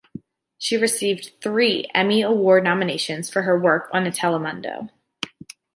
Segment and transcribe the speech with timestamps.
[0.57, 4.89] She received three Emmy Award nominations for her work at Telemundo.